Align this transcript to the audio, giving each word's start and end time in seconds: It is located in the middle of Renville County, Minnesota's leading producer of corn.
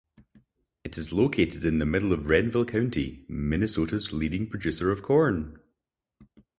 It 0.83 0.97
is 0.97 1.13
located 1.13 1.63
in 1.63 1.77
the 1.77 1.85
middle 1.85 2.11
of 2.11 2.25
Renville 2.25 2.65
County, 2.65 3.23
Minnesota's 3.29 4.11
leading 4.11 4.49
producer 4.49 4.91
of 4.91 5.03
corn. 5.03 5.59